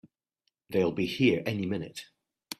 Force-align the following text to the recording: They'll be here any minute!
They'll 0.71 0.91
be 0.91 1.05
here 1.05 1.43
any 1.45 1.67
minute! 1.67 2.07